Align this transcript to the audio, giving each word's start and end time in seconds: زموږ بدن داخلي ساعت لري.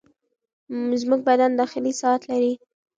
زموږ 1.01 1.19
بدن 1.29 1.51
داخلي 1.61 1.93
ساعت 2.01 2.21
لري. 2.31 2.53